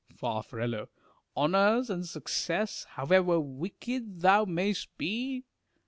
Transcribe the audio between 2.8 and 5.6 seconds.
however wicked thou mayst be